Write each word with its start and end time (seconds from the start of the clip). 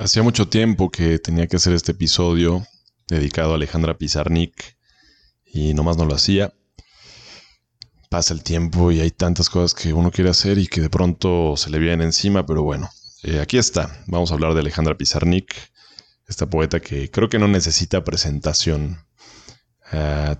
Hacía 0.00 0.22
mucho 0.22 0.48
tiempo 0.48 0.90
que 0.90 1.18
tenía 1.18 1.46
que 1.46 1.56
hacer 1.56 1.74
este 1.74 1.92
episodio 1.92 2.66
dedicado 3.06 3.52
a 3.52 3.56
Alejandra 3.56 3.98
Pizarnik 3.98 4.78
y 5.44 5.74
nomás 5.74 5.98
no 5.98 6.06
lo 6.06 6.14
hacía. 6.14 6.54
Pasa 8.08 8.32
el 8.32 8.42
tiempo 8.42 8.90
y 8.92 9.00
hay 9.00 9.10
tantas 9.10 9.50
cosas 9.50 9.74
que 9.74 9.92
uno 9.92 10.10
quiere 10.10 10.30
hacer 10.30 10.56
y 10.56 10.68
que 10.68 10.80
de 10.80 10.88
pronto 10.88 11.54
se 11.58 11.68
le 11.68 11.78
vienen 11.78 12.00
encima, 12.00 12.46
pero 12.46 12.62
bueno, 12.62 12.88
eh, 13.24 13.40
aquí 13.40 13.58
está. 13.58 14.02
Vamos 14.06 14.30
a 14.30 14.34
hablar 14.34 14.54
de 14.54 14.60
Alejandra 14.60 14.96
Pizarnik, 14.96 15.54
esta 16.26 16.48
poeta 16.48 16.80
que 16.80 17.10
creo 17.10 17.28
que 17.28 17.38
no 17.38 17.46
necesita 17.46 18.02
presentación. 18.02 19.04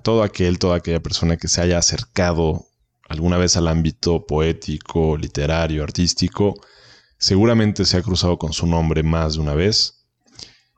todo 0.03 0.23
aquel, 0.23 0.59
toda 0.59 0.79
aquella 0.79 1.01
persona 1.01 1.37
que 1.37 1.49
se 1.49 1.61
haya 1.61 1.77
acercado 1.77 2.65
alguna 3.11 3.37
vez 3.37 3.59
al 3.59 3.69
ámbito 3.69 4.25
poético, 4.25 5.19
literario, 5.19 5.83
artístico, 5.83 6.55
seguramente 7.21 7.85
se 7.85 7.99
ha 7.99 8.03
cruzado 8.03 8.39
con 8.39 8.53
su 8.53 8.67
nombre 8.67 9.05
más 9.05 9.35
de 9.35 9.41
una 9.41 9.55
vez 9.55 10.07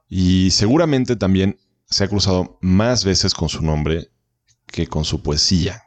y 0.08 0.50
seguramente 0.50 1.16
también 1.16 1.58
se 1.86 2.04
ha 2.04 2.08
cruzado 2.08 2.58
más 2.60 3.04
veces 3.04 3.32
con 3.32 3.48
su 3.48 3.62
nombre 3.62 4.10
que 4.66 4.86
con 4.86 5.04
su 5.04 5.22
poesía, 5.22 5.82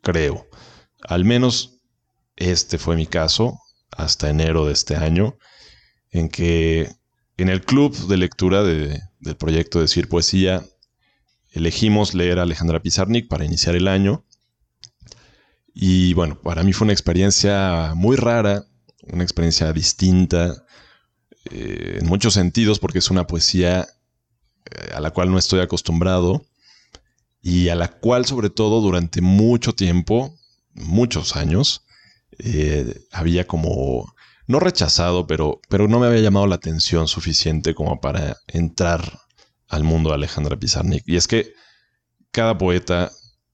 creo. 0.00 0.48
Al 1.02 1.24
menos 1.24 1.80
este 2.36 2.78
fue 2.78 2.96
mi 2.96 3.06
caso 3.06 3.60
hasta 3.90 4.30
enero 4.30 4.66
de 4.66 4.72
este 4.72 4.96
año, 4.96 5.36
en 6.10 6.28
que 6.28 6.90
en 7.36 7.48
el 7.48 7.62
club 7.62 7.96
de 8.08 8.16
lectura 8.16 8.64
del 8.64 9.36
proyecto 9.38 9.80
Decir 9.80 10.08
Poesía 10.08 10.64
elegimos 11.50 12.14
leer 12.14 12.38
a 12.38 12.42
Alejandra 12.42 12.80
Pizarnik 12.80 13.28
para 13.28 13.44
iniciar 13.44 13.76
el 13.76 13.88
año. 13.88 14.24
Y 15.74 16.14
bueno, 16.14 16.40
para 16.40 16.62
mí 16.62 16.72
fue 16.72 16.86
una 16.86 16.92
experiencia 16.92 17.92
muy 17.94 18.16
rara, 18.16 18.64
una 19.12 19.22
experiencia 19.22 19.72
distinta 19.72 20.64
eh, 21.50 21.98
en 22.00 22.06
muchos 22.06 22.34
sentidos 22.34 22.78
porque 22.78 22.98
es 22.98 23.10
una 23.10 23.26
poesía 23.26 23.88
eh, 24.70 24.90
a 24.94 25.00
la 25.00 25.10
cual 25.10 25.30
no 25.30 25.38
estoy 25.38 25.60
acostumbrado 25.60 26.44
y 27.42 27.68
a 27.68 27.74
la 27.74 27.88
cual 27.88 28.26
sobre 28.26 28.50
todo 28.50 28.80
durante 28.80 29.20
mucho 29.20 29.74
tiempo, 29.74 30.34
muchos 30.74 31.36
años, 31.36 31.86
eh, 32.38 33.06
había 33.10 33.46
como, 33.46 34.14
no 34.46 34.60
rechazado, 34.60 35.26
pero, 35.26 35.60
pero 35.68 35.88
no 35.88 35.98
me 35.98 36.06
había 36.06 36.20
llamado 36.20 36.46
la 36.46 36.56
atención 36.56 37.08
suficiente 37.08 37.74
como 37.74 38.00
para 38.00 38.36
entrar 38.46 39.20
al 39.68 39.84
mundo 39.84 40.10
de 40.10 40.16
Alejandra 40.16 40.58
Pizarnik. 40.58 41.04
Y 41.06 41.16
es 41.16 41.26
que 41.26 41.54
cada 42.30 42.58
poeta 42.58 43.10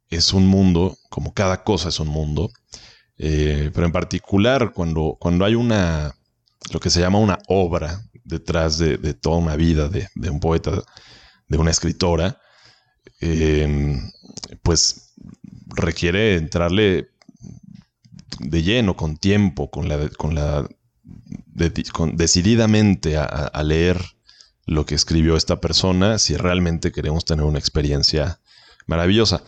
es 0.09 0.33
un 0.33 0.47
mundo, 0.47 0.99
como 1.09 1.33
cada 1.33 1.63
cosa 1.65 1.89
es 1.89 2.01
un 2.01 2.09
mundo, 2.09 2.51
eh, 3.19 3.71
pero 3.73 3.87
en 3.87 3.93
particular 3.93 4.73
cuando, 4.73 5.17
cuando 5.19 5.45
hay 5.45 5.55
una, 5.55 6.15
lo 6.73 6.81
que 6.81 6.91
se 6.91 7.01
llama 7.01 7.19
una 7.19 7.39
obra 7.49 8.03
detrás 8.25 8.79
de, 8.79 9.15
toda 9.15 9.39
una 9.39 9.57
vida 9.57 9.89
de, 9.89 10.31
un 10.31 10.41
poeta, 10.41 10.83
de 11.49 11.59
una 11.59 11.71
escritora, 11.71 12.41
em, 13.21 14.11
pues 14.63 15.15
requiere 15.69 16.37
entrarle 16.37 17.11
de 18.41 18.63
lleno, 18.63 18.97
con 18.97 19.17
tiempo, 19.17 19.71
con 19.71 19.89
la, 19.89 20.09
con 20.11 20.35
la 20.35 20.69
decididamente 21.55 23.17
a, 23.17 23.63
leer 23.63 23.99
lo 24.67 24.85
que 24.85 24.95
escribió 24.95 25.37
esta 25.37 25.61
persona 25.61 26.19
si 26.19 26.37
realmente 26.37 26.93
queremos 26.93 27.25
tener 27.25 27.45
una 27.45 27.59
experiencia 27.59 28.41
maravillosa 28.87 29.43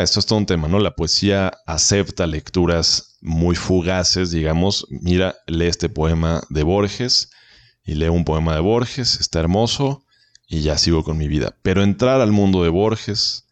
esto 0.00 0.20
es 0.20 0.26
todo 0.26 0.38
un 0.38 0.46
tema, 0.46 0.68
¿no? 0.68 0.78
La 0.78 0.94
poesía 0.94 1.52
acepta 1.66 2.26
lecturas 2.26 3.18
muy 3.20 3.56
fugaces, 3.56 4.30
digamos. 4.30 4.86
Mira, 4.90 5.36
lee 5.46 5.66
este 5.66 5.88
poema 5.88 6.42
de 6.48 6.62
Borges 6.62 7.30
y 7.84 7.94
lee 7.94 8.08
un 8.08 8.24
poema 8.24 8.54
de 8.54 8.60
Borges, 8.60 9.20
está 9.20 9.40
hermoso 9.40 10.04
y 10.46 10.60
ya 10.60 10.78
sigo 10.78 11.02
con 11.02 11.18
mi 11.18 11.28
vida. 11.28 11.56
Pero 11.62 11.82
entrar 11.82 12.20
al 12.20 12.32
mundo 12.32 12.62
de 12.62 12.68
Borges, 12.68 13.48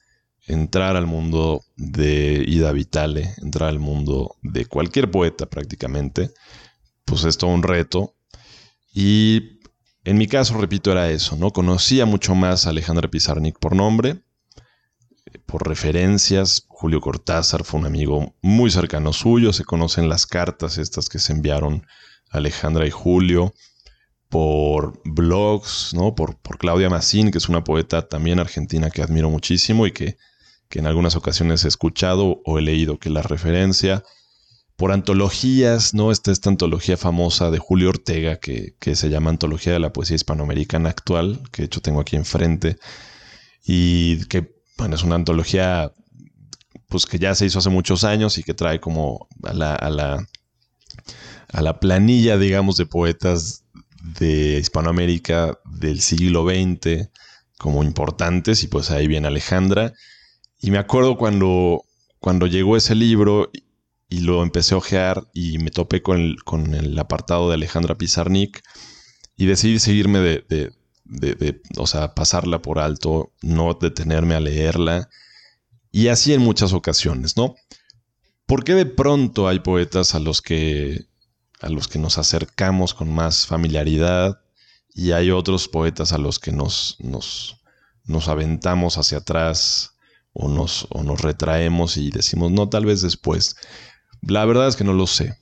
entrar 0.46 0.96
al 0.96 1.06
mundo 1.06 1.64
de 1.76 2.44
Ida 2.46 2.72
Vitale, 2.72 3.34
entrar 3.42 3.68
al 3.68 3.80
mundo 3.80 4.36
de 4.42 4.66
cualquier 4.66 5.10
poeta 5.10 5.46
prácticamente, 5.46 6.30
pues 7.04 7.24
es 7.24 7.36
todo 7.38 7.50
un 7.50 7.62
reto. 7.62 8.14
Y 8.92 9.58
en 10.04 10.18
mi 10.18 10.28
caso, 10.28 10.56
repito, 10.58 10.92
era 10.92 11.10
eso, 11.10 11.36
¿no? 11.36 11.50
Conocía 11.50 12.06
mucho 12.06 12.34
más 12.34 12.66
a 12.66 12.70
Alejandra 12.70 13.10
Pizarnik 13.10 13.58
por 13.58 13.74
nombre 13.74 14.23
por 15.46 15.66
referencias. 15.68 16.64
Julio 16.68 17.00
Cortázar 17.00 17.64
fue 17.64 17.80
un 17.80 17.86
amigo 17.86 18.34
muy 18.42 18.70
cercano 18.70 19.12
suyo, 19.12 19.52
se 19.52 19.64
conocen 19.64 20.08
las 20.08 20.26
cartas 20.26 20.78
estas 20.78 21.08
que 21.08 21.18
se 21.18 21.32
enviaron 21.32 21.86
Alejandra 22.30 22.86
y 22.86 22.90
Julio, 22.90 23.54
por 24.28 25.00
blogs, 25.04 25.92
¿no? 25.94 26.14
por, 26.14 26.36
por 26.38 26.58
Claudia 26.58 26.90
Massín, 26.90 27.30
que 27.30 27.38
es 27.38 27.48
una 27.48 27.62
poeta 27.62 28.08
también 28.08 28.40
argentina 28.40 28.90
que 28.90 29.02
admiro 29.02 29.30
muchísimo 29.30 29.86
y 29.86 29.92
que, 29.92 30.16
en 30.70 30.88
algunas 30.88 31.14
ocasiones 31.14 31.64
he 31.64 31.68
escuchado 31.68 32.42
o 32.44 32.58
he 32.58 32.62
leído 32.62 32.98
que 32.98 33.08
la 33.08 33.22
referencia, 33.22 34.02
por 34.74 34.90
antologías, 34.90 35.94
¿no? 35.94 36.10
Esta, 36.10 36.32
esta 36.32 36.50
antología 36.50 36.96
famosa 36.96 37.52
de 37.52 37.58
Julio 37.58 37.90
Ortega, 37.90 38.40
que, 38.40 38.74
que 38.80 38.96
se 38.96 39.08
llama 39.08 39.30
Antología 39.30 39.72
de 39.72 39.78
la 39.78 39.92
Poesía 39.92 40.16
Hispanoamericana 40.16 40.88
Actual, 40.88 41.42
que 41.52 41.62
de 41.62 41.66
hecho 41.66 41.80
tengo 41.80 42.00
aquí 42.00 42.16
enfrente, 42.16 42.76
y 43.64 44.24
que 44.24 44.53
bueno, 44.76 44.96
es 44.96 45.02
una 45.02 45.14
antología 45.14 45.92
pues 46.88 47.06
que 47.06 47.18
ya 47.18 47.34
se 47.34 47.46
hizo 47.46 47.58
hace 47.58 47.70
muchos 47.70 48.04
años 48.04 48.38
y 48.38 48.42
que 48.42 48.54
trae 48.54 48.80
como 48.80 49.28
a 49.42 49.52
la, 49.52 49.74
a 49.74 49.90
la, 49.90 50.26
a 51.48 51.62
la 51.62 51.80
planilla, 51.80 52.38
digamos, 52.38 52.76
de 52.76 52.86
poetas 52.86 53.64
de 54.18 54.58
Hispanoamérica 54.60 55.58
del 55.64 56.00
siglo 56.00 56.44
XX 56.44 57.08
como 57.58 57.82
importantes 57.82 58.62
y 58.62 58.68
pues 58.68 58.90
ahí 58.90 59.06
viene 59.06 59.28
Alejandra. 59.28 59.92
Y 60.60 60.70
me 60.70 60.78
acuerdo 60.78 61.16
cuando, 61.16 61.84
cuando 62.20 62.46
llegó 62.46 62.76
ese 62.76 62.94
libro 62.94 63.50
y 64.08 64.20
lo 64.20 64.42
empecé 64.42 64.74
a 64.74 64.78
ojear 64.78 65.26
y 65.32 65.58
me 65.58 65.70
topé 65.70 66.02
con 66.02 66.20
el, 66.20 66.42
con 66.44 66.74
el 66.74 66.98
apartado 66.98 67.48
de 67.48 67.54
Alejandra 67.54 67.96
Pizarnik 67.96 68.62
y 69.36 69.46
decidí 69.46 69.78
seguirme 69.78 70.20
de, 70.20 70.44
de, 70.48 70.72
o 71.76 71.86
sea, 71.86 72.14
pasarla 72.14 72.62
por 72.62 72.78
alto, 72.78 73.32
no 73.42 73.74
detenerme 73.74 74.34
a 74.34 74.40
leerla. 74.40 75.08
Y 75.90 76.08
así 76.08 76.32
en 76.32 76.40
muchas 76.40 76.72
ocasiones, 76.72 77.36
¿no? 77.36 77.54
¿Por 78.46 78.64
qué 78.64 78.74
de 78.74 78.86
pronto 78.86 79.48
hay 79.48 79.60
poetas 79.60 80.14
a 80.14 80.18
los 80.18 80.42
que 80.42 81.06
a 81.60 81.68
los 81.68 81.88
que 81.88 81.98
nos 81.98 82.18
acercamos 82.18 82.92
con 82.92 83.10
más 83.12 83.46
familiaridad 83.46 84.40
y 84.92 85.12
hay 85.12 85.30
otros 85.30 85.66
poetas 85.66 86.12
a 86.12 86.18
los 86.18 86.38
que 86.38 86.52
nos, 86.52 86.96
nos, 87.00 87.62
nos 88.04 88.28
aventamos 88.28 88.98
hacia 88.98 89.18
atrás 89.18 89.94
o 90.34 90.48
nos, 90.48 90.86
o 90.90 91.02
nos 91.02 91.22
retraemos 91.22 91.96
y 91.96 92.10
decimos, 92.10 92.52
no, 92.52 92.68
tal 92.68 92.84
vez 92.84 93.00
después? 93.00 93.56
La 94.20 94.44
verdad 94.44 94.68
es 94.68 94.76
que 94.76 94.84
no 94.84 94.92
lo 94.92 95.06
sé. 95.06 95.38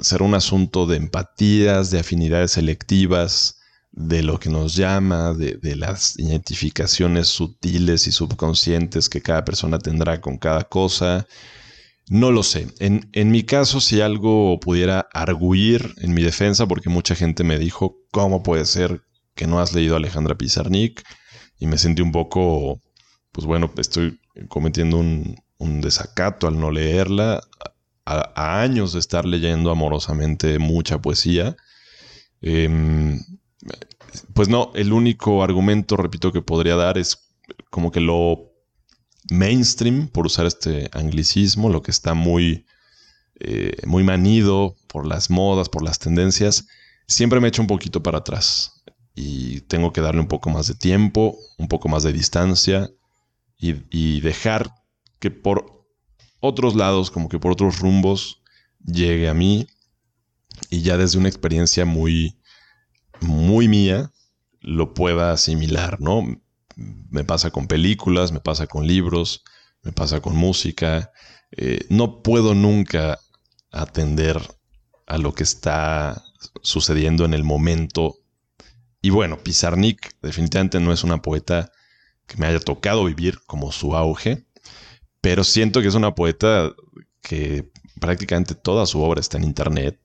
Será 0.00 0.24
un 0.24 0.34
asunto 0.34 0.86
de 0.86 0.96
empatías, 0.96 1.90
de 1.90 2.00
afinidades 2.00 2.52
selectivas, 2.52 3.60
de 3.92 4.22
lo 4.22 4.40
que 4.40 4.48
nos 4.48 4.74
llama, 4.74 5.34
de, 5.34 5.76
las 5.76 6.18
identificaciones 6.18 7.28
sutiles 7.28 8.06
y 8.06 8.12
subconscientes 8.12 9.08
que 9.08 9.20
cada 9.20 9.44
persona 9.44 9.78
tendrá 9.78 10.20
con 10.20 10.38
cada 10.38 10.64
cosa. 10.64 11.26
No 12.08 12.30
lo 12.32 12.42
sé. 12.42 12.68
En, 12.80 13.30
mi 13.30 13.44
caso, 13.44 13.80
si 13.80 14.00
algo 14.00 14.58
pudiera 14.60 15.08
arguir 15.12 15.94
en 15.98 16.14
mi 16.14 16.22
defensa, 16.22 16.66
porque 16.66 16.88
mucha 16.88 17.14
gente 17.14 17.44
me 17.44 17.58
dijo, 17.58 17.98
¿cómo 18.10 18.42
puede 18.42 18.64
ser 18.64 19.02
que 19.34 19.46
no 19.46 19.60
has 19.60 19.74
leído 19.74 19.94
a 19.94 19.98
Alejandra 19.98 20.36
Pizarnik? 20.36 21.02
Y 21.58 21.66
me 21.66 21.78
sentí 21.78 22.02
un 22.02 22.12
poco, 22.12 22.80
pues 23.30 23.46
bueno, 23.46 23.70
estoy 23.76 24.18
cometiendo 24.48 24.98
un, 24.98 25.36
desacato 25.80 26.48
al 26.48 26.58
no 26.58 26.70
leerla, 26.72 27.40
a, 28.04 28.62
años 28.62 28.94
de 28.94 28.98
estar 28.98 29.24
leyendo 29.26 29.70
amorosamente 29.70 30.58
mucha 30.58 31.00
poesía. 31.00 31.56
Em, 32.40 33.20
pues 34.34 34.48
no, 34.48 34.72
el 34.74 34.92
único 34.92 35.42
argumento, 35.42 35.96
repito, 35.96 36.32
que 36.32 36.42
podría 36.42 36.76
dar 36.76 36.98
es 36.98 37.18
como 37.70 37.90
que 37.90 38.00
lo 38.00 38.52
mainstream, 39.30 40.08
por 40.08 40.26
usar 40.26 40.46
este 40.46 40.90
anglicismo, 40.92 41.68
lo 41.70 41.82
que 41.82 41.90
está 41.90 42.14
muy, 42.14 42.66
eh, 43.40 43.76
muy 43.86 44.02
manido 44.02 44.76
por 44.88 45.06
las 45.06 45.30
modas, 45.30 45.68
por 45.68 45.82
las 45.82 45.98
tendencias, 45.98 46.66
siempre 47.06 47.40
me 47.40 47.48
echa 47.48 47.62
un 47.62 47.68
poquito 47.68 48.02
para 48.02 48.18
atrás. 48.18 48.82
Y 49.14 49.60
tengo 49.62 49.92
que 49.92 50.00
darle 50.00 50.20
un 50.20 50.28
poco 50.28 50.50
más 50.50 50.68
de 50.68 50.74
tiempo, 50.74 51.36
un 51.58 51.68
poco 51.68 51.88
más 51.88 52.02
de 52.02 52.12
distancia 52.12 52.90
y 53.58 54.20
dejar 54.22 54.74
que 55.20 55.30
por 55.30 55.86
otros 56.40 56.74
lados, 56.74 57.12
como 57.12 57.28
que 57.28 57.38
por 57.38 57.52
otros 57.52 57.78
rumbos, 57.78 58.42
llegue 58.84 59.28
a 59.28 59.34
mí 59.34 59.68
y 60.68 60.82
ya 60.82 60.96
desde 60.96 61.18
una 61.18 61.28
experiencia 61.28 61.84
muy 61.84 62.36
muy 63.22 63.68
mía 63.68 64.10
lo 64.60 64.94
pueda 64.94 65.32
asimilar, 65.32 66.00
¿no? 66.00 66.40
Me 66.76 67.24
pasa 67.24 67.50
con 67.50 67.66
películas, 67.66 68.32
me 68.32 68.40
pasa 68.40 68.66
con 68.66 68.86
libros, 68.86 69.44
me 69.82 69.92
pasa 69.92 70.20
con 70.20 70.36
música. 70.36 71.12
Eh, 71.52 71.86
no 71.90 72.22
puedo 72.22 72.54
nunca 72.54 73.18
atender 73.70 74.40
a 75.06 75.18
lo 75.18 75.34
que 75.34 75.42
está 75.42 76.22
sucediendo 76.62 77.24
en 77.24 77.34
el 77.34 77.44
momento 77.44 78.22
y 79.02 79.10
bueno, 79.10 79.36
Pizarnik 79.42 80.12
definitivamente 80.22 80.78
no 80.78 80.92
es 80.92 81.02
una 81.02 81.20
poeta 81.20 81.72
que 82.26 82.36
me 82.36 82.46
haya 82.46 82.60
tocado 82.60 83.04
vivir 83.04 83.40
como 83.46 83.72
su 83.72 83.96
auge, 83.96 84.46
pero 85.20 85.42
siento 85.42 85.82
que 85.82 85.88
es 85.88 85.96
una 85.96 86.14
poeta 86.14 86.72
que 87.20 87.68
prácticamente 88.00 88.54
toda 88.54 88.86
su 88.86 89.02
obra 89.02 89.20
está 89.20 89.38
en 89.38 89.44
internet. 89.44 89.98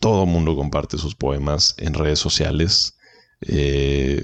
Todo 0.00 0.26
mundo 0.26 0.56
comparte 0.56 0.98
sus 0.98 1.14
poemas 1.14 1.74
en 1.78 1.94
redes 1.94 2.18
sociales. 2.18 2.98
Eh, 3.40 4.22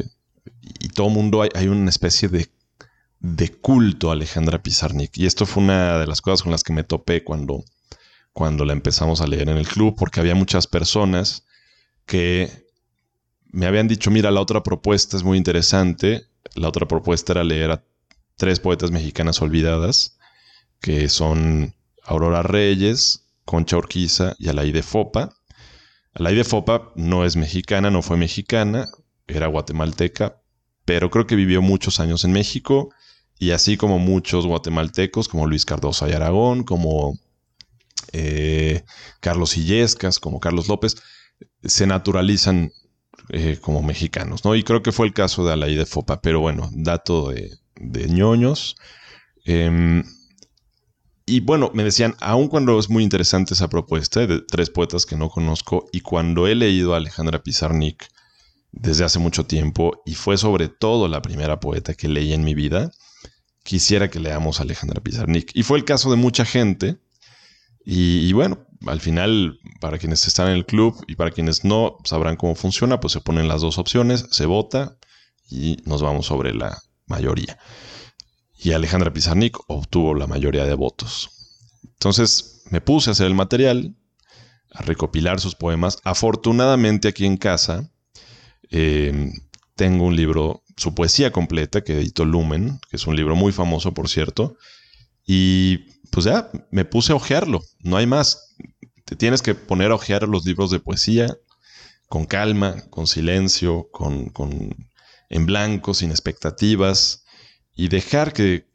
y 0.80 0.88
todo 0.88 1.08
el 1.08 1.14
mundo 1.14 1.42
hay, 1.42 1.50
hay, 1.54 1.68
una 1.68 1.90
especie 1.90 2.28
de, 2.28 2.48
de 3.20 3.50
culto 3.50 4.10
a 4.10 4.12
Alejandra 4.12 4.62
Pizarnik. 4.62 5.16
Y 5.18 5.26
esto 5.26 5.46
fue 5.46 5.62
una 5.62 5.98
de 5.98 6.06
las 6.06 6.20
cosas 6.20 6.42
con 6.42 6.52
las 6.52 6.62
que 6.62 6.72
me 6.72 6.84
topé 6.84 7.24
cuando, 7.24 7.64
cuando 8.32 8.64
la 8.64 8.72
empezamos 8.72 9.20
a 9.20 9.26
leer 9.26 9.48
en 9.48 9.56
el 9.56 9.66
club, 9.66 9.96
porque 9.98 10.20
había 10.20 10.34
muchas 10.34 10.66
personas 10.66 11.44
que 12.06 12.64
me 13.54 13.66
habían 13.66 13.88
dicho, 13.88 14.10
mira, 14.10 14.30
la 14.30 14.40
otra 14.40 14.62
propuesta 14.62 15.16
es 15.16 15.22
muy 15.22 15.38
interesante. 15.38 16.26
La 16.54 16.68
otra 16.68 16.86
propuesta 16.86 17.32
era 17.32 17.44
leer 17.44 17.70
a 17.70 17.84
tres 18.36 18.58
poetas 18.58 18.90
mexicanas 18.90 19.40
olvidadas, 19.40 20.18
que 20.80 21.08
son 21.08 21.74
Aurora 22.02 22.42
Reyes, 22.42 23.26
Concha 23.44 23.76
Urquiza 23.76 24.34
y 24.38 24.48
Alaide 24.48 24.82
Fopa. 24.82 25.33
Alaide 26.14 26.44
Fopa 26.44 26.92
no 26.94 27.24
es 27.24 27.36
mexicana, 27.36 27.90
no 27.90 28.02
fue 28.02 28.16
mexicana, 28.16 28.86
era 29.26 29.48
guatemalteca, 29.48 30.40
pero 30.84 31.10
creo 31.10 31.26
que 31.26 31.36
vivió 31.36 31.60
muchos 31.60 32.00
años 32.00 32.24
en 32.24 32.32
México 32.32 32.90
y 33.38 33.50
así 33.50 33.76
como 33.76 33.98
muchos 33.98 34.46
guatemaltecos, 34.46 35.28
como 35.28 35.46
Luis 35.46 35.64
Cardoso 35.64 36.08
y 36.08 36.12
Aragón, 36.12 36.62
como 36.62 37.18
eh, 38.12 38.84
Carlos 39.20 39.56
Illescas, 39.56 40.20
como 40.20 40.38
Carlos 40.38 40.68
López, 40.68 40.96
se 41.64 41.86
naturalizan 41.86 42.70
eh, 43.30 43.58
como 43.60 43.82
mexicanos, 43.82 44.44
¿no? 44.44 44.54
Y 44.54 44.62
creo 44.62 44.82
que 44.82 44.92
fue 44.92 45.06
el 45.06 45.12
caso 45.12 45.44
de 45.44 45.52
Alaí 45.52 45.74
de 45.74 45.86
Fopa, 45.86 46.20
pero 46.20 46.40
bueno, 46.40 46.70
dato 46.72 47.30
de, 47.30 47.58
ñoños. 48.08 48.76
Em, 49.44 50.04
y 51.26 51.40
bueno, 51.40 51.70
me 51.74 51.84
decían, 51.84 52.14
aun 52.20 52.48
cuando 52.48 52.78
es 52.78 52.90
muy 52.90 53.02
interesante 53.02 53.54
esa 53.54 53.68
propuesta 53.68 54.26
de 54.26 54.40
tres 54.40 54.70
poetas 54.70 55.06
que 55.06 55.16
no 55.16 55.30
conozco, 55.30 55.86
y 55.92 56.00
cuando 56.00 56.46
he 56.46 56.54
leído 56.54 56.94
a 56.94 56.98
Alejandra 56.98 57.42
Pizarnik 57.42 58.08
desde 58.72 59.04
hace 59.04 59.18
mucho 59.18 59.46
tiempo, 59.46 60.02
y 60.04 60.14
fue 60.14 60.36
sobre 60.36 60.68
todo 60.68 61.08
la 61.08 61.22
primera 61.22 61.60
poeta 61.60 61.94
que 61.94 62.08
leí 62.08 62.32
en 62.32 62.44
mi 62.44 62.54
vida, 62.54 62.90
quisiera 63.62 64.10
que 64.10 64.20
leamos 64.20 64.60
a 64.60 64.64
Alejandra 64.64 65.02
Pizarnik. 65.02 65.50
Y 65.54 65.62
fue 65.62 65.78
el 65.78 65.84
caso 65.84 66.10
de 66.10 66.16
mucha 66.16 66.44
gente, 66.44 66.98
y, 67.84 68.32
bueno, 68.32 68.66
al 68.86 69.00
final, 69.00 69.58
para 69.80 69.98
quienes 69.98 70.26
están 70.26 70.48
en 70.48 70.54
el 70.54 70.66
club 70.66 71.04
y 71.06 71.16
para 71.16 71.30
quienes 71.30 71.64
no 71.64 71.98
sabrán 72.04 72.36
cómo 72.36 72.54
funciona, 72.54 72.98
pues 72.98 73.12
se 73.12 73.20
ponen 73.20 73.46
las 73.46 73.60
dos 73.60 73.78
opciones, 73.78 74.26
se 74.30 74.46
vota 74.46 74.96
y 75.50 75.76
nos 75.84 76.00
vamos 76.00 76.26
sobre 76.26 76.54
la 76.54 76.82
mayoría. 77.06 77.58
Y 78.64 78.72
Alejandra 78.72 79.12
Pizarnik 79.12 79.58
obtuvo 79.66 80.14
la 80.14 80.26
mayoría 80.26 80.64
de 80.64 80.72
votos. 80.72 81.28
Entonces 81.82 82.62
me 82.70 82.80
puse 82.80 83.10
a 83.10 83.12
hacer 83.12 83.26
el 83.26 83.34
material, 83.34 83.94
a 84.72 84.80
recopilar 84.80 85.38
sus 85.38 85.54
poemas. 85.54 85.98
Afortunadamente 86.02 87.06
aquí 87.08 87.26
en 87.26 87.36
casa 87.36 87.90
em, 88.70 89.34
tengo 89.74 90.06
un 90.06 90.16
libro, 90.16 90.62
su 90.78 90.94
poesía 90.94 91.30
completa, 91.30 91.84
que 91.84 91.92
editó 91.92 92.24
Lumen, 92.24 92.80
que 92.88 92.96
es 92.96 93.06
un 93.06 93.16
libro 93.16 93.36
muy 93.36 93.52
famoso, 93.52 93.92
por 93.92 94.08
cierto. 94.08 94.56
Y 95.26 95.80
pues 96.10 96.24
ya 96.24 96.50
me 96.70 96.86
puse 96.86 97.12
a 97.12 97.16
ojearlo, 97.16 97.62
no 97.80 97.98
hay 97.98 98.06
más. 98.06 98.54
Te 99.04 99.14
tienes 99.14 99.42
que 99.42 99.54
poner 99.54 99.90
a 99.90 99.96
ojear 99.96 100.26
los 100.26 100.46
libros 100.46 100.70
de 100.70 100.80
poesía 100.80 101.36
con 102.08 102.24
calma, 102.24 102.76
con 102.88 103.06
silencio, 103.06 103.90
con, 103.92 104.32
en 105.28 105.44
blanco, 105.44 105.92
sin 105.92 106.10
expectativas 106.10 107.23
y 107.74 107.88
dejar 107.88 108.32
que, 108.32 108.66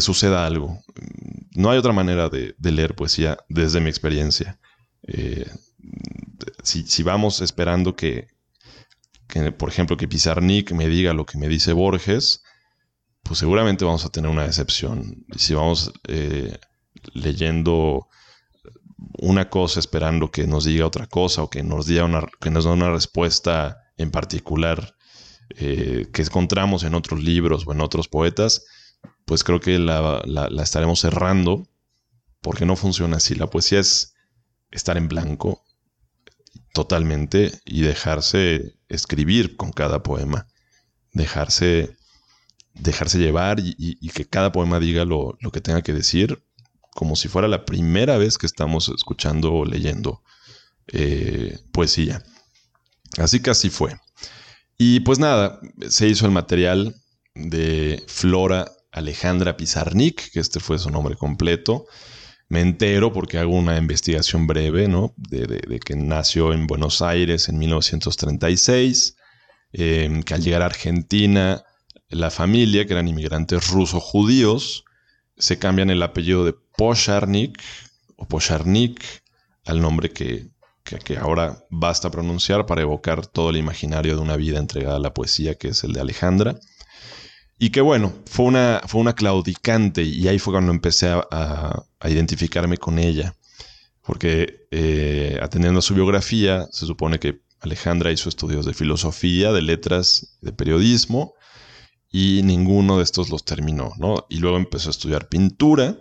suceda 0.00 0.46
algo. 0.46 0.80
No 1.52 1.70
hay 1.70 1.78
otra 1.78 1.92
manera 1.92 2.28
de, 2.28 2.54
leer 2.60 2.94
poesía 2.94 3.38
desde 3.48 3.80
mi 3.80 3.88
experiencia. 3.88 4.58
Eh, 5.02 5.50
si, 6.62 7.02
vamos 7.02 7.40
esperando 7.40 7.96
que, 7.96 8.28
que, 9.26 9.52
por 9.52 9.68
ejemplo, 9.68 9.96
que 9.96 10.08
Pizarnik 10.08 10.72
me 10.72 10.88
diga 10.88 11.12
lo 11.14 11.26
que 11.26 11.38
me 11.38 11.48
dice 11.48 11.72
Borges, 11.72 12.42
pues 13.22 13.38
seguramente 13.40 13.84
vamos 13.84 14.04
a 14.04 14.10
tener 14.10 14.30
una 14.30 14.44
decepción. 14.46 15.24
Si 15.36 15.54
vamos 15.54 15.92
eh, 16.06 16.58
leyendo 17.12 18.08
una 19.18 19.48
cosa 19.48 19.80
esperando 19.80 20.30
que 20.30 20.46
nos 20.46 20.64
diga 20.64 20.86
otra 20.86 21.06
cosa 21.06 21.42
o 21.42 21.50
que 21.50 21.62
nos, 21.62 21.86
diga 21.86 22.04
una, 22.04 22.26
que 22.40 22.50
nos 22.50 22.64
una 22.66 22.90
respuesta 22.90 23.78
en 23.96 24.10
particular 24.10 24.94
eh, 25.56 26.08
que 26.12 26.22
encontramos 26.22 26.82
en 26.84 26.94
otros 26.94 27.22
libros 27.22 27.66
o 27.66 27.72
en 27.72 27.80
otros 27.80 28.08
poetas, 28.08 28.64
pues 29.24 29.44
creo 29.44 29.60
que 29.60 29.78
la, 29.78 30.22
estaremos 30.62 31.00
cerrando 31.00 31.68
porque 32.40 32.66
no 32.66 32.76
funciona 32.76 33.16
así. 33.16 33.34
La 33.34 33.50
poesía 33.50 33.80
es 33.80 34.14
estar 34.70 34.96
en 34.96 35.08
blanco 35.08 35.62
totalmente 36.72 37.52
y 37.64 37.82
dejarse 37.82 38.76
escribir 38.88 39.56
con 39.56 39.72
cada 39.72 40.02
poema, 40.02 40.46
dejarse 41.12 41.96
dejarse 42.74 43.18
llevar 43.18 43.58
y, 43.60 44.08
que 44.10 44.24
cada 44.24 44.52
poema 44.52 44.78
diga 44.78 45.04
lo, 45.04 45.36
que 45.52 45.60
tenga 45.60 45.82
que 45.82 45.92
decir, 45.92 46.42
como 46.92 47.16
si 47.16 47.28
fuera 47.28 47.48
la 47.48 47.64
primera 47.64 48.18
vez 48.18 48.38
que 48.38 48.46
estamos 48.46 48.88
escuchando 48.88 49.52
o 49.52 49.64
leyendo 49.64 50.22
eh, 50.88 51.58
poesía. 51.72 52.22
Así 53.18 53.40
que 53.40 53.50
así 53.50 53.70
fue. 53.70 53.98
Y 54.78 55.00
pues 55.00 55.18
nada, 55.18 55.60
se 55.88 56.06
hizo 56.06 56.24
el 56.24 56.30
material 56.30 56.94
de 57.34 58.04
Flora 58.06 58.70
Alejandra 58.92 59.56
Pizarnik, 59.56 60.30
que 60.30 60.38
este 60.38 60.60
fue 60.60 60.78
su 60.78 60.88
nombre 60.90 61.16
completo. 61.16 61.86
Me 62.48 62.60
entero 62.60 63.12
porque 63.12 63.38
hago 63.38 63.54
una 63.54 63.76
investigación 63.76 64.46
breve, 64.46 64.86
¿no? 64.86 65.14
De, 65.16 65.80
que 65.84 65.96
nació 65.96 66.52
en 66.52 66.68
Buenos 66.68 67.02
Aires 67.02 67.48
en 67.48 67.58
1936, 67.58 69.16
eh, 69.72 70.20
que 70.24 70.34
al 70.34 70.42
llegar 70.42 70.62
a 70.62 70.66
Argentina 70.66 71.64
la 72.08 72.30
familia, 72.30 72.86
que 72.86 72.92
eran 72.92 73.08
inmigrantes 73.08 73.68
rusos-judíos, 73.68 74.84
se 75.36 75.58
cambian 75.58 75.90
el 75.90 76.02
apellido 76.02 76.44
de 76.44 76.54
Posharnik 76.76 77.60
o 78.16 78.26
Posharnik 78.26 79.04
al 79.64 79.80
nombre 79.80 80.10
que, 80.10 80.48
ahora 81.18 81.64
basta 81.70 82.10
pronunciar 82.10 82.66
para 82.66 82.82
evocar 82.82 83.26
todo 83.26 83.50
el 83.50 83.56
imaginario 83.56 84.16
de 84.16 84.22
una 84.22 84.36
vida 84.36 84.58
entregada 84.58 84.96
a 84.96 85.00
la 85.00 85.14
poesía, 85.14 85.54
que 85.56 85.68
es 85.68 85.84
el 85.84 85.92
de 85.92 86.00
Alejandra. 86.00 86.58
Y 87.58 87.70
que 87.70 87.80
bueno, 87.80 88.12
fue 88.26 88.46
una, 88.46 88.80
fue 88.86 89.00
una 89.00 89.14
claudicante 89.14 90.02
y 90.02 90.28
ahí 90.28 90.38
fue 90.38 90.52
cuando 90.54 90.72
empecé 90.72 91.08
a, 91.08 91.84
identificarme 92.04 92.78
con 92.78 92.98
ella. 92.98 93.34
Porque 94.02 94.66
eh, 94.70 95.38
atendiendo 95.42 95.80
a 95.80 95.82
su 95.82 95.94
biografía, 95.94 96.66
se 96.70 96.86
supone 96.86 97.18
que 97.18 97.40
Alejandra 97.60 98.12
hizo 98.12 98.28
estudios 98.28 98.64
de 98.64 98.74
filosofía, 98.74 99.52
de 99.52 99.62
letras, 99.62 100.38
de 100.40 100.52
periodismo, 100.52 101.34
y 102.10 102.40
ninguno 102.44 102.98
de 102.98 103.04
estos 103.04 103.28
los 103.28 103.44
terminó, 103.44 103.92
¿no? 103.98 104.26
Y 104.30 104.38
luego 104.38 104.56
empezó 104.56 104.88
a 104.88 104.92
estudiar 104.92 105.28
pintura. 105.28 105.98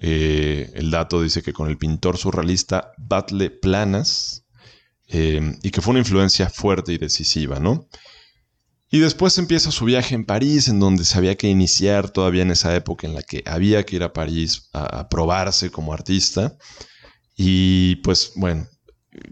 Eh, 0.00 0.70
el 0.74 0.90
dato 0.90 1.22
dice 1.22 1.42
que 1.42 1.52
con 1.52 1.68
el 1.68 1.78
pintor 1.78 2.18
surrealista 2.18 2.92
Batle 2.98 3.50
Planas 3.50 4.44
eh, 5.08 5.56
y 5.62 5.70
que 5.70 5.80
fue 5.80 5.92
una 5.92 6.00
influencia 6.00 6.50
fuerte 6.50 6.92
y 6.92 6.98
decisiva, 6.98 7.60
¿no? 7.60 7.88
Y 8.90 9.00
después 9.00 9.36
empieza 9.38 9.72
su 9.72 9.84
viaje 9.84 10.14
en 10.14 10.24
París, 10.24 10.68
en 10.68 10.78
donde 10.78 11.04
se 11.04 11.18
había 11.18 11.36
que 11.36 11.48
iniciar 11.48 12.10
todavía 12.10 12.42
en 12.42 12.52
esa 12.52 12.74
época 12.76 13.06
en 13.06 13.14
la 13.14 13.22
que 13.22 13.42
había 13.44 13.84
que 13.84 13.96
ir 13.96 14.02
a 14.04 14.12
París 14.12 14.68
a 14.72 15.08
probarse 15.08 15.70
como 15.70 15.92
artista. 15.92 16.56
Y 17.36 17.96
pues 17.96 18.32
bueno, 18.36 18.68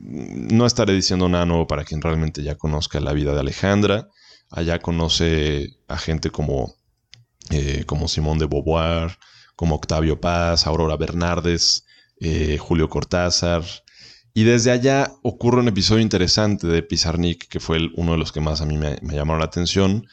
no 0.00 0.66
estaré 0.66 0.92
diciendo 0.92 1.28
nada 1.28 1.46
nuevo 1.46 1.66
para 1.66 1.84
quien 1.84 2.00
realmente 2.00 2.42
ya 2.42 2.56
conozca 2.56 3.00
la 3.00 3.12
vida 3.12 3.34
de 3.34 3.40
Alejandra. 3.40 4.08
Allá 4.50 4.78
conoce 4.78 5.76
a 5.88 5.98
gente 5.98 6.30
como, 6.30 6.74
eh, 7.50 7.84
como 7.86 8.08
Simón 8.08 8.38
de 8.38 8.46
Beauvoir, 8.46 9.16
como 9.56 9.76
Octavio 9.76 10.20
Paz, 10.20 10.66
Aurora 10.66 10.96
Bernardes, 10.96 11.84
eh, 12.20 12.58
Julio 12.58 12.88
Cortázar. 12.88 13.64
Y 14.32 14.44
desde 14.44 14.72
allá 14.72 15.12
ocurre 15.22 15.60
un 15.60 15.68
episodio 15.68 16.02
interesante 16.02 16.66
de 16.66 16.82
Pizarnik, 16.82 17.46
que 17.48 17.60
fue 17.60 17.78
uno 17.94 18.12
de 18.12 18.18
los 18.18 18.32
que 18.32 18.40
más 18.40 18.60
a 18.60 18.66
mí 18.66 18.76
me, 18.76 18.98
llamaron 19.02 19.38
la 19.38 19.46
atención, 19.46 20.06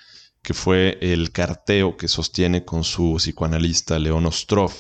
que 0.44 0.54
fue 0.54 1.00
el 1.02 1.32
carteo 1.32 1.98
que 1.98 2.08
sostiene 2.08 2.64
con 2.64 2.84
su 2.84 3.16
psicoanalista 3.18 3.98
León 3.98 4.28
Ostrov. 4.28 4.72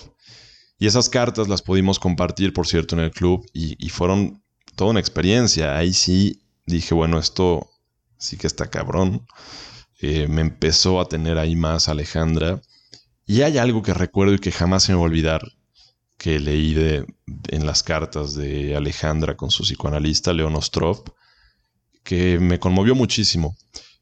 Y 0.77 0.87
esas 0.87 1.09
cartas 1.09 1.47
las 1.47 1.61
pudimos 1.61 1.99
compartir, 1.99 2.53
por 2.53 2.67
cierto, 2.67 2.95
en 2.95 3.01
el 3.01 3.11
club 3.11 3.45
y, 3.53 3.89
fueron 3.89 4.43
toda 4.75 4.91
una 4.91 4.99
experiencia. 4.99 5.75
Ahí 5.77 5.93
sí 5.93 6.43
dije, 6.65 6.93
bueno, 6.93 7.17
esto 7.19 7.69
sí 8.17 8.37
que 8.37 8.47
está 8.47 8.69
cabrón. 8.69 9.25
Eh, 9.99 10.27
me 10.27 10.41
empezó 10.41 10.99
a 10.99 11.05
tener 11.05 11.37
ahí 11.37 11.55
más 11.55 11.89
Alejandra. 11.89 12.61
Y 13.31 13.43
hay 13.43 13.57
algo 13.59 13.81
que 13.81 13.93
recuerdo 13.93 14.33
y 14.33 14.39
que 14.39 14.51
jamás 14.51 14.83
se 14.83 14.91
me 14.91 14.97
va 14.97 15.03
a 15.03 15.05
olvidar, 15.05 15.41
que 16.17 16.37
leí 16.37 16.73
de, 16.73 17.05
en 17.47 17.65
las 17.65 17.81
cartas 17.81 18.35
de 18.35 18.75
Alejandra 18.75 19.37
con 19.37 19.51
su 19.51 19.63
psicoanalista 19.63 20.33
León 20.33 20.53
Ostrov, 20.57 21.01
que 22.03 22.39
me 22.39 22.59
conmovió 22.59 22.93
muchísimo. 22.93 23.55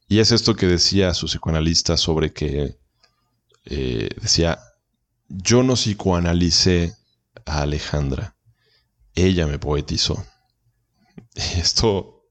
Y 0.07 0.17
es 0.17 0.31
esto 0.31 0.55
que 0.55 0.65
decía 0.65 1.13
su 1.13 1.27
psicoanalista 1.27 1.95
sobre 1.95 2.33
que 2.33 2.79
eh, 3.65 4.09
decía, 4.19 4.57
yo 5.27 5.61
no 5.61 5.75
psicoanalicé 5.75 6.95
a 7.45 7.61
Alejandra, 7.61 8.35
ella 9.13 9.45
me 9.45 9.59
poetizó. 9.59 10.25
Esto, 11.35 12.23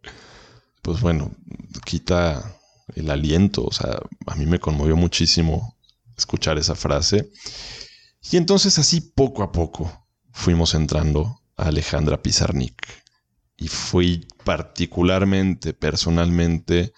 pues 0.83 1.00
bueno, 1.00 1.31
quita 1.85 2.59
el 2.97 3.09
aliento, 3.09 3.62
o 3.67 3.73
sea, 3.73 4.00
a 4.26 4.35
mí 4.35 4.47
me 4.47 4.59
conmovió 4.59 4.97
muchísimo 4.97 5.77
escuchar 6.18 6.58
esa 6.58 6.75
frase. 6.75 7.30
Y 8.30 8.37
entonces 8.37 8.78
así 8.78 9.00
poco 9.00 9.42
a 9.42 9.52
poco 9.52 10.06
fuimos 10.32 10.75
entrando 10.75 11.40
a 11.56 11.68
Alejandra 11.68 12.22
Pizarnik. 12.22 12.87
Y 13.56 13.68
fui 13.68 14.28
particularmente, 14.44 15.72
personalmente, 15.72 16.92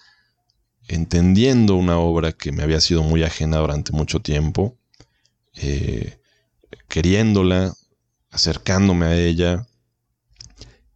entendiendo 0.87 1.75
una 1.75 1.97
obra 1.97 2.33
que 2.33 2.51
me 2.51 2.63
había 2.63 2.81
sido 2.81 3.01
muy 3.01 3.23
ajena 3.23 3.57
durante 3.57 3.93
mucho 3.93 4.19
tiempo, 4.19 4.77
eh, 5.55 6.19
queriéndola, 6.87 7.73
acercándome 8.29 9.05
a 9.07 9.15
ella. 9.15 9.67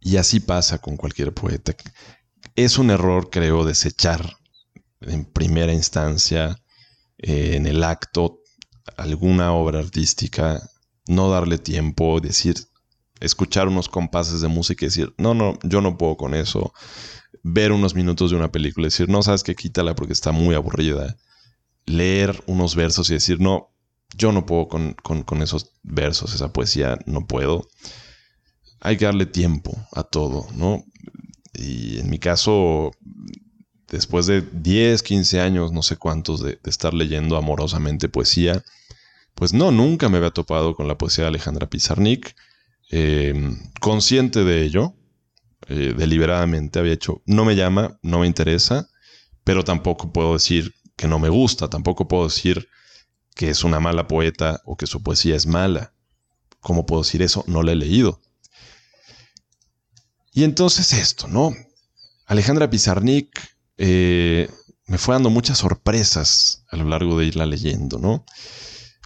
Y 0.00 0.18
así 0.18 0.38
pasa 0.38 0.78
con 0.78 0.96
cualquier 0.96 1.32
poeta. 1.34 1.74
Es 2.54 2.78
un 2.78 2.90
error, 2.90 3.28
creo, 3.30 3.64
desechar 3.64 4.36
en 5.00 5.24
primera 5.24 5.72
instancia, 5.72 6.56
eh, 7.18 7.56
en 7.56 7.66
el 7.66 7.82
acto, 7.84 8.40
alguna 8.96 9.52
obra 9.52 9.80
artística, 9.80 10.60
no 11.08 11.30
darle 11.30 11.58
tiempo, 11.58 12.20
decir, 12.20 12.56
escuchar 13.20 13.68
unos 13.68 13.88
compases 13.88 14.40
de 14.40 14.48
música 14.48 14.84
y 14.84 14.88
decir, 14.88 15.14
no, 15.18 15.34
no, 15.34 15.58
yo 15.62 15.80
no 15.80 15.96
puedo 15.96 16.16
con 16.16 16.34
eso. 16.34 16.72
Ver 17.42 17.72
unos 17.72 17.94
minutos 17.94 18.30
de 18.30 18.36
una 18.36 18.50
película 18.52 18.86
y 18.86 18.90
decir, 18.90 19.08
no, 19.08 19.22
sabes 19.22 19.42
que 19.42 19.54
quítala 19.54 19.94
porque 19.94 20.12
está 20.12 20.32
muy 20.32 20.54
aburrida. 20.54 21.16
Leer 21.86 22.42
unos 22.46 22.74
versos 22.74 23.08
y 23.10 23.14
decir, 23.14 23.40
no, 23.40 23.72
yo 24.16 24.32
no 24.32 24.46
puedo 24.46 24.68
con, 24.68 24.94
con 24.94 25.42
esos 25.42 25.72
versos, 25.82 26.34
esa 26.34 26.52
poesía, 26.52 26.98
no 27.06 27.26
puedo. 27.26 27.68
Hay 28.80 28.96
que 28.96 29.04
darle 29.04 29.26
tiempo 29.26 29.76
a 29.92 30.02
todo, 30.02 30.46
¿no? 30.54 30.84
Y 31.54 31.98
en 32.00 32.10
mi 32.10 32.18
caso, 32.18 32.90
después 33.88 34.26
de 34.26 34.42
10, 34.42 35.02
15 35.02 35.40
años, 35.40 35.72
no 35.72 35.82
sé 35.82 35.96
cuántos, 35.96 36.42
de, 36.42 36.58
estar 36.64 36.94
leyendo 36.94 37.36
amorosamente 37.36 38.08
poesía, 38.08 38.62
pues 39.34 39.52
no, 39.52 39.70
nunca 39.70 40.08
me 40.08 40.18
había 40.18 40.30
topado 40.30 40.74
con 40.74 40.88
la 40.88 40.98
poesía 40.98 41.24
de 41.24 41.28
Alejandra 41.28 41.68
Pizarnik. 41.68 42.34
Em, 42.90 43.58
consciente 43.80 44.44
de 44.44 44.62
ello, 44.62 44.94
eh, 45.68 45.94
deliberadamente 45.96 46.78
había 46.78 46.92
hecho, 46.92 47.22
no 47.26 47.44
me 47.44 47.56
llama, 47.56 47.98
no 48.02 48.20
me 48.20 48.26
interesa, 48.26 48.88
pero 49.44 49.64
tampoco 49.64 50.12
puedo 50.12 50.34
decir 50.34 50.74
que 50.96 51.08
no 51.08 51.18
me 51.18 51.28
gusta, 51.28 51.68
tampoco 51.68 52.08
puedo 52.08 52.24
decir 52.24 52.68
que 53.34 53.50
es 53.50 53.64
una 53.64 53.80
mala 53.80 54.08
poeta 54.08 54.62
o 54.64 54.76
que 54.76 54.86
su 54.86 55.02
poesía 55.02 55.36
es 55.36 55.46
mala. 55.46 55.92
¿Cómo 56.60 56.86
puedo 56.86 57.02
decir 57.02 57.22
eso? 57.22 57.44
No 57.46 57.62
la 57.62 57.72
he 57.72 57.76
leído. 57.76 58.20
Y 60.32 60.44
entonces 60.44 60.92
esto, 60.92 61.28
¿no? 61.28 61.54
Alejandra 62.26 62.70
Pizarnik 62.70 63.55
eh, 63.78 64.48
me 64.86 64.98
fue 64.98 65.14
dando 65.14 65.30
muchas 65.30 65.58
sorpresas 65.58 66.64
a 66.70 66.76
lo 66.76 66.84
largo 66.84 67.18
de 67.18 67.26
irla 67.26 67.46
leyendo, 67.46 67.98
¿no? 67.98 68.24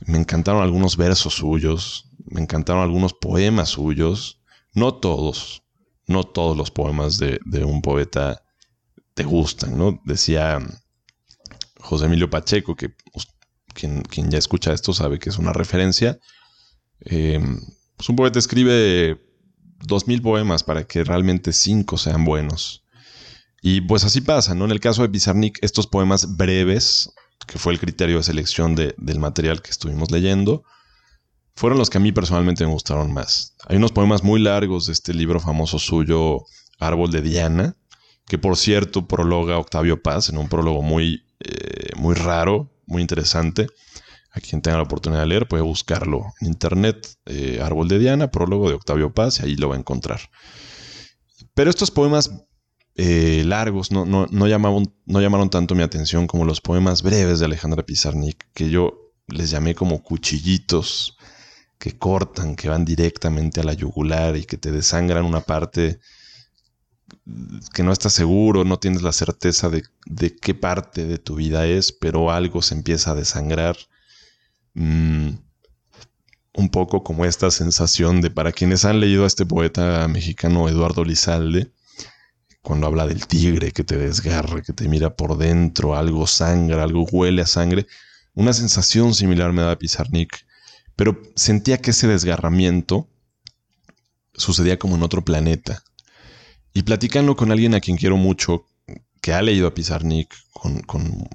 Me 0.06 0.18
encantaron 0.18 0.62
algunos 0.62 0.96
versos 0.96 1.34
suyos, 1.34 2.10
me 2.26 2.40
encantaron 2.40 2.82
algunos 2.82 3.14
poemas 3.14 3.70
suyos, 3.70 4.40
no 4.74 4.94
todos, 4.94 5.62
no 6.06 6.24
todos 6.24 6.56
los 6.56 6.70
poemas 6.70 7.18
de, 7.18 7.40
un 7.64 7.82
poeta 7.82 8.42
te 9.14 9.24
gustan, 9.24 9.76
¿no? 9.76 10.00
Decía 10.04 10.58
José 11.78 12.06
Emilio 12.06 12.30
Pacheco, 12.30 12.76
que 12.76 12.90
pues, 13.12 13.28
quien, 13.74 14.30
ya 14.30 14.38
escucha 14.38 14.72
esto 14.72 14.92
sabe 14.92 15.18
que 15.18 15.30
es 15.30 15.38
una 15.38 15.52
referencia. 15.52 16.18
Eh, 17.00 17.40
pues 17.96 18.08
un 18.08 18.16
poeta 18.16 18.38
escribe 18.38 19.20
dos 19.86 20.06
mil 20.06 20.22
poemas 20.22 20.62
para 20.62 20.84
que 20.84 21.04
realmente 21.04 21.52
cinco 21.52 21.96
sean 21.96 22.24
buenos. 22.24 22.79
Y 23.62 23.82
pues 23.82 24.04
así 24.04 24.20
pasa, 24.20 24.54
¿no? 24.54 24.64
En 24.64 24.70
el 24.70 24.80
caso 24.80 25.02
de 25.02 25.08
Pizarnik, 25.08 25.58
estos 25.62 25.86
poemas 25.86 26.36
breves, 26.36 27.12
que 27.46 27.58
fue 27.58 27.72
el 27.72 27.80
criterio 27.80 28.18
de 28.18 28.22
selección 28.22 28.74
del 28.74 29.18
material 29.18 29.60
que 29.60 29.70
estuvimos 29.70 30.10
leyendo, 30.10 30.64
fueron 31.54 31.78
los 31.78 31.90
que 31.90 31.98
a 31.98 32.00
mí 32.00 32.12
personalmente 32.12 32.64
me 32.64 32.72
gustaron 32.72 33.12
más. 33.12 33.54
Hay 33.66 33.76
unos 33.76 33.92
poemas 33.92 34.22
muy 34.22 34.40
largos 34.40 34.86
de 34.86 34.92
este 34.92 35.12
libro 35.12 35.40
famoso 35.40 35.78
suyo, 35.78 36.44
Árbol 36.78 37.10
de 37.10 37.20
Diana, 37.20 37.76
que 38.26 38.38
por 38.38 38.56
cierto 38.56 39.06
prologa 39.06 39.58
Octavio 39.58 40.02
Paz 40.02 40.30
en 40.30 40.38
un 40.38 40.48
prólogo 40.48 40.80
muy, 40.80 41.26
eh, 41.40 41.90
muy 41.96 42.14
raro, 42.14 42.70
muy 42.86 43.02
interesante. 43.02 43.66
A 44.32 44.40
quien 44.40 44.62
tenga 44.62 44.76
la 44.76 44.84
oportunidad 44.84 45.22
de 45.22 45.26
leer 45.26 45.48
puede 45.48 45.64
buscarlo 45.64 46.32
en 46.40 46.46
internet, 46.46 47.14
eh, 47.26 47.60
Árbol 47.60 47.88
de 47.88 47.98
Diana, 47.98 48.30
prólogo 48.30 48.68
de 48.68 48.76
Octavio 48.76 49.12
Paz, 49.12 49.40
y 49.40 49.46
ahí 49.46 49.56
lo 49.56 49.68
va 49.68 49.74
a 49.74 49.78
encontrar. 49.78 50.20
Pero 51.52 51.68
estos 51.68 51.90
poemas 51.90 52.30
eh, 53.02 53.44
largos, 53.46 53.90
no, 53.90 54.04
no, 54.04 54.26
no, 54.30 54.46
llamaron, 54.46 54.92
no 55.06 55.22
llamaron 55.22 55.48
tanto 55.48 55.74
mi 55.74 55.82
atención 55.82 56.26
como 56.26 56.44
los 56.44 56.60
poemas 56.60 57.02
breves 57.02 57.38
de 57.38 57.46
Alejandra 57.46 57.82
Pizarnik, 57.82 58.46
que 58.52 58.68
yo 58.68 59.14
les 59.26 59.50
llamé 59.50 59.74
como 59.74 60.02
cuchillitos 60.02 61.16
que 61.78 61.96
cortan, 61.96 62.56
que 62.56 62.68
van 62.68 62.84
directamente 62.84 63.60
a 63.60 63.64
la 63.64 63.72
yugular 63.72 64.36
y 64.36 64.44
que 64.44 64.58
te 64.58 64.70
desangran 64.70 65.24
una 65.24 65.40
parte 65.40 65.98
que 67.72 67.82
no 67.82 67.90
estás 67.90 68.12
seguro, 68.12 68.64
no 68.64 68.78
tienes 68.78 69.00
la 69.00 69.12
certeza 69.12 69.70
de, 69.70 69.82
qué 70.36 70.54
parte 70.54 71.06
de 71.06 71.16
tu 71.16 71.36
vida 71.36 71.66
es, 71.66 71.92
pero 71.92 72.30
algo 72.30 72.60
se 72.60 72.74
empieza 72.74 73.12
a 73.12 73.14
desangrar. 73.14 73.78
Mm, 74.74 75.30
un 76.52 76.68
poco 76.68 77.02
como 77.02 77.24
esta 77.24 77.50
sensación 77.50 78.20
de, 78.20 78.30
para 78.30 78.52
quienes 78.52 78.84
han 78.84 79.00
leído 79.00 79.24
a 79.24 79.26
este 79.26 79.46
poeta 79.46 80.06
mexicano 80.06 80.68
Eduardo 80.68 81.02
Lizalde, 81.02 81.72
cuando 82.62 82.86
habla 82.86 83.06
del 83.06 83.26
tigre 83.26 83.72
que 83.72 83.84
te 83.84 83.96
desgarra, 83.96 84.62
que 84.62 84.72
te 84.72 84.88
mira 84.88 85.16
por 85.16 85.38
dentro, 85.38 85.94
algo 85.94 86.26
sangra, 86.26 86.82
algo 86.82 87.04
huele 87.10 87.42
a 87.42 87.46
sangre. 87.46 87.86
Una 88.34 88.52
sensación 88.52 89.14
similar 89.14 89.52
me 89.52 89.62
da 89.62 89.78
Pizarnik, 89.78 90.46
pero 90.96 91.20
sentía 91.36 91.78
que 91.78 91.90
ese 91.90 92.06
desgarramiento 92.06 93.08
sucedía 94.34 94.78
como 94.78 94.96
en 94.96 95.02
otro 95.02 95.24
planeta. 95.24 95.82
Y 96.72 96.82
platicando 96.82 97.34
con 97.34 97.50
alguien 97.50 97.74
a 97.74 97.80
quien 97.80 97.96
quiero 97.96 98.16
mucho, 98.16 98.66
que 99.22 99.32
ha 99.32 99.42
leído 99.42 99.66
a 99.66 99.74
Pizarnik 99.74 100.34
con, 100.52 100.80
con, 100.82 101.28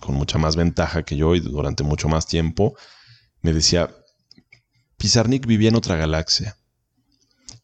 con 0.00 0.14
mucha 0.14 0.38
más 0.38 0.56
ventaja 0.56 1.02
que 1.02 1.16
yo 1.16 1.34
y 1.34 1.40
durante 1.40 1.84
mucho 1.84 2.08
más 2.08 2.26
tiempo, 2.26 2.76
me 3.42 3.52
decía, 3.52 3.90
Pizarnik 4.98 5.46
vivía 5.46 5.70
en 5.70 5.76
otra 5.76 5.96
galaxia. 5.96 6.56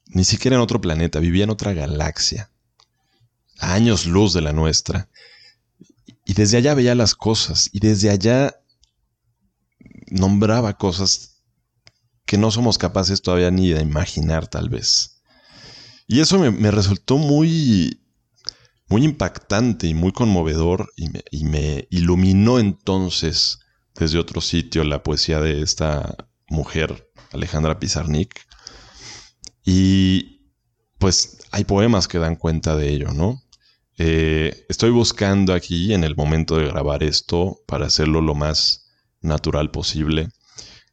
Ni 0.07 0.25
siquiera 0.25 0.57
en 0.57 0.63
otro 0.63 0.81
planeta, 0.81 1.21
vivía 1.21 1.45
en 1.45 1.51
otra 1.51 1.75
galaxia 1.75 2.51
años 3.59 4.07
luz 4.07 4.33
de 4.33 4.41
la 4.41 4.53
nuestra. 4.53 5.09
Y 6.25 6.35
desde 6.35 6.59
allá 6.59 6.75
veía 6.75 6.95
las 6.95 7.15
cosas 7.15 7.71
y 7.73 7.81
desde 7.81 8.11
allá 8.11 8.57
nombraba 10.09 10.77
cosas 10.77 11.43
que 12.25 12.39
no 12.39 12.51
somos 12.51 12.79
capaces 12.79 13.23
todavía 13.23 13.51
ni 13.51 13.71
de 13.71 13.81
imaginar 13.81 14.49
tal 14.49 14.69
vez. 14.69 15.23
Y 16.09 16.21
eso 16.21 16.39
me, 16.39 16.71
resultó 16.71 17.19
muy, 17.19 18.03
muy 18.89 19.05
impactante 19.05 19.87
y 19.87 19.95
muy 19.95 20.13
conmovedor 20.13 20.93
y 20.97 21.09
me, 21.09 21.25
y 21.31 21.45
me, 21.45 21.87
iluminó 21.91 22.59
entonces 22.59 23.61
desde 23.95 24.19
otro 24.19 24.41
sitio 24.41 24.85
la 24.85 25.03
poesía 25.03 25.41
de 25.41 25.63
esta 25.63 26.29
mujer, 26.49 27.11
Alejandra 27.33 27.79
Pizarnik. 27.81 28.47
Y 29.65 30.53
pues 30.99 31.39
hay 31.51 31.65
poemas 31.65 32.09
que 32.09 32.19
dan 32.19 32.37
cuenta 32.37 32.77
de 32.77 32.91
ello, 32.91 33.13
¿no? 33.13 33.43
Eh, 33.99 34.67
estoy 34.69 34.91
buscando 34.91 35.55
aquí 35.55 35.95
en 35.95 36.05
el 36.05 36.17
momento 36.17 36.57
de 36.57 36.67
grabar 36.67 37.03
esto 37.03 37.63
para 37.67 37.87
hacerlo 37.87 38.21
lo 38.21 38.35
más 38.35 38.91
natural 39.23 39.71
posible. 39.71 40.29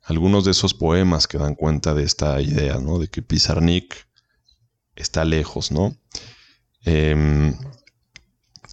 Algunos 0.03 0.45
de 0.45 0.51
esos 0.51 0.73
poemas 0.73 1.27
que 1.27 1.37
dan 1.37 1.55
cuenta 1.55 1.93
de 1.93 2.03
esta 2.03 2.41
idea, 2.41 2.77
¿no? 2.79 2.99
De 2.99 3.07
que 3.07 3.21
Pizarnik 3.21 3.95
está 4.95 5.25
lejos, 5.25 5.71
¿no? 5.71 5.95
Em, 6.85 7.53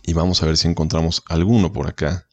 y 0.05 0.13
vamos 0.13 0.43
a 0.43 0.47
ver 0.47 0.57
si 0.57 0.69
encontramos 0.69 1.23
alguno 1.27 1.73
por 1.73 1.89
acá. 1.89 2.27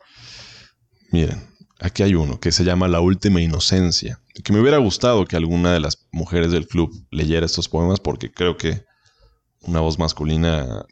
Miren, 1.11 1.47
aquí 1.79 2.03
hay 2.03 2.15
uno 2.15 2.39
que 2.39 2.51
se 2.51 2.63
llama 2.63 2.87
La 2.87 2.99
Última 2.99 3.41
Inocencia. 3.41 4.19
Que 4.43 4.53
me 4.53 4.59
hubiera 4.59 4.77
gustado 4.77 5.25
que 5.25 5.35
alguna 5.35 5.73
de 5.73 5.79
las 5.79 6.07
mujeres 6.11 6.51
del 6.51 6.67
club 6.67 6.91
leyera 7.11 7.45
estos 7.45 7.69
poemas 7.69 7.99
porque 7.99 8.31
creo 8.31 8.57
que 8.57 8.85
una 9.61 9.79
voz 9.79 9.99
masculina 9.99 10.85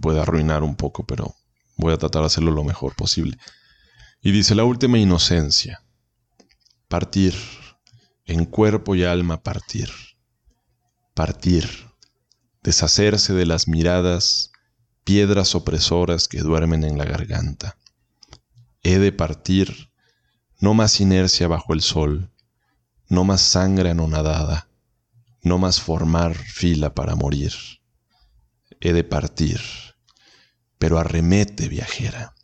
puede 0.00 0.20
arruinar 0.20 0.62
un 0.62 0.76
poco, 0.76 1.04
pero 1.04 1.34
voy 1.76 1.92
a 1.92 1.98
tratar 1.98 2.22
de 2.22 2.26
hacerlo 2.26 2.52
lo 2.52 2.64
mejor 2.64 2.94
posible. 2.94 3.38
Y 4.22 4.32
dice 4.32 4.54
la 4.54 4.64
última 4.64 4.98
inocencia. 4.98 5.82
Partir. 6.88 7.34
En 8.26 8.46
cuerpo 8.46 8.94
y 8.94 9.04
alma 9.04 9.42
partir. 9.42 9.90
Partir. 11.14 11.68
Deshacerse 12.62 13.34
de 13.34 13.46
las 13.46 13.68
miradas 13.68 14.52
piedras 15.04 15.54
opresoras 15.54 16.28
que 16.28 16.40
duermen 16.40 16.82
en 16.82 16.96
la 16.96 17.04
garganta. 17.04 17.76
He 18.82 18.98
de 18.98 19.12
partir, 19.12 19.90
no 20.58 20.74
más 20.74 21.00
inercia 21.00 21.46
bajo 21.46 21.74
el 21.74 21.82
sol, 21.82 22.30
no 23.08 23.24
más 23.24 23.42
sangre 23.42 23.90
anonadada, 23.90 24.68
no 25.42 25.58
más 25.58 25.80
formar 25.80 26.34
fila 26.34 26.94
para 26.94 27.14
morir. 27.14 27.52
He 28.84 28.92
de 28.92 29.02
partir, 29.02 29.62
pero 30.76 30.98
arremete 30.98 31.70
viajera. 31.70 32.34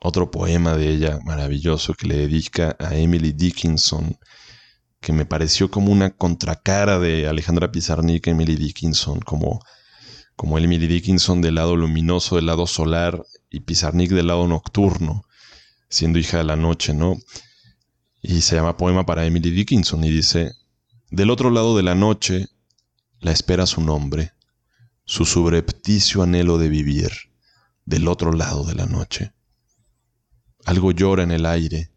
Otro 0.00 0.30
poema 0.30 0.76
de 0.76 0.90
ella 0.90 1.18
maravilloso 1.24 1.94
que 1.94 2.06
le 2.06 2.18
dedica 2.18 2.76
a 2.78 2.94
Emily 2.94 3.32
Dickinson, 3.32 4.16
que 5.00 5.12
me 5.12 5.26
pareció 5.26 5.72
como 5.72 5.90
una 5.90 6.10
contracara 6.10 7.00
de 7.00 7.26
Alejandra 7.26 7.72
Pizarnik, 7.72 8.28
Emily 8.28 8.54
Dickinson, 8.54 9.18
como, 9.18 9.58
como 10.36 10.56
Emily 10.56 10.86
Dickinson 10.86 11.40
del 11.40 11.56
lado 11.56 11.74
luminoso, 11.74 12.36
del 12.36 12.46
lado 12.46 12.68
solar, 12.68 13.24
y 13.50 13.58
Pizarnik 13.58 14.12
del 14.12 14.28
lado 14.28 14.46
nocturno, 14.46 15.24
siendo 15.88 16.20
hija 16.20 16.38
de 16.38 16.44
la 16.44 16.54
noche, 16.54 16.94
¿no? 16.94 17.16
Y 18.20 18.42
se 18.42 18.54
llama 18.54 18.76
Poema 18.76 19.04
para 19.04 19.26
Emily 19.26 19.50
Dickinson 19.50 20.04
y 20.04 20.10
dice, 20.10 20.52
del 21.10 21.30
otro 21.30 21.50
lado 21.50 21.76
de 21.76 21.82
la 21.82 21.96
noche 21.96 22.46
la 23.22 23.30
espera 23.30 23.66
su 23.66 23.80
nombre, 23.80 24.34
su 25.04 25.24
subrepticio 25.24 26.22
anhelo 26.22 26.58
de 26.58 26.68
vivir, 26.68 27.12
del 27.84 28.08
otro 28.08 28.32
lado 28.32 28.64
de 28.64 28.74
la 28.74 28.86
noche. 28.86 29.32
Algo 30.64 30.90
llora 30.90 31.22
en 31.22 31.30
el 31.30 31.46
aire, 31.46 31.92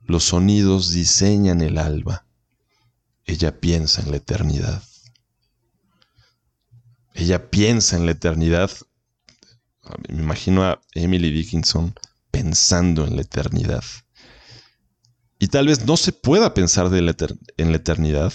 los 0.00 0.24
sonidos 0.24 0.90
diseñan 0.90 1.60
el 1.60 1.76
alba, 1.76 2.26
ella 3.26 3.60
piensa 3.60 4.02
en 4.02 4.10
la 4.10 4.16
eternidad. 4.16 4.82
Ella 7.12 7.50
piensa 7.50 7.96
en 7.96 8.06
la 8.06 8.12
eternidad. 8.12 8.70
Me 10.08 10.22
imagino 10.22 10.64
a 10.64 10.80
Emily 10.92 11.30
Dickinson 11.30 11.94
pensando 12.30 13.06
en 13.06 13.16
la 13.16 13.22
eternidad. 13.22 13.84
Y 15.38 15.48
tal 15.48 15.66
vez 15.68 15.84
no 15.84 15.96
se 15.96 16.12
pueda 16.12 16.54
pensar 16.54 16.86
en 16.92 17.70
la 17.70 17.76
eternidad 17.76 18.32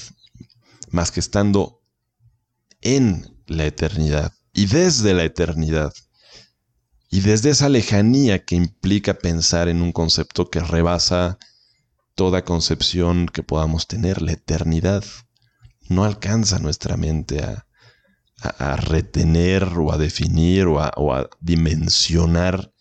más 0.92 1.12
que 1.12 1.20
estando 1.20 1.79
en 2.82 3.38
la 3.48 3.66
eternidad 3.66 4.34
y 4.54 4.66
desde 4.68 5.14
la 5.14 5.24
eternidad. 5.24 5.94
Y 7.12 7.22
desde 7.22 7.50
esa 7.50 7.70
lejanía 7.70 8.46
que 8.46 8.56
implica 8.56 9.16
pensar 9.16 9.68
en 9.68 9.82
un 9.82 9.92
concepto 9.92 10.50
que 10.50 10.60
rebasa 10.60 11.40
toda 12.14 12.44
concepción 12.44 13.28
que 13.28 13.44
podamos 13.44 13.88
tener, 13.88 14.22
la 14.22 14.34
eternidad, 14.34 15.04
no 15.88 16.04
alcanza 16.04 16.60
nuestra 16.60 16.98
mente 16.98 17.42
a, 17.42 17.66
retener 18.76 19.64
o 19.78 19.92
a 19.92 19.98
definir 19.98 20.68
o 20.68 20.80
a, 20.82 21.30
dimensionar 21.42 22.72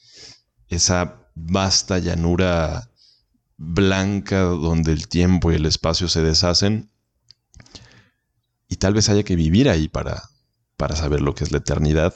esa 0.69 1.31
vasta 1.35 1.99
llanura 1.99 2.91
blanca 3.57 4.41
donde 4.41 4.93
el 4.93 5.09
tiempo 5.09 5.51
y 5.51 5.57
el 5.57 5.67
espacio 5.67 6.09
se 6.09 6.23
deshacen. 6.23 6.91
Y 8.69 8.77
tal 8.77 8.95
vez 8.95 9.09
haya 9.09 9.23
que 9.23 9.37
vivir 9.37 9.69
ahí 9.69 9.89
para, 9.89 10.23
para 10.77 10.95
saber 10.95 11.21
lo 11.21 11.35
que 11.35 11.45
es 11.45 11.53
la 11.53 11.59
eternidad. 11.59 12.15